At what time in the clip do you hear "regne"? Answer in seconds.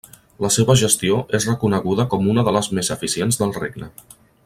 3.63-3.93